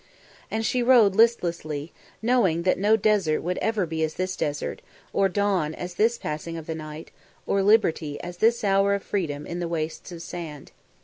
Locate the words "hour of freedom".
8.63-9.45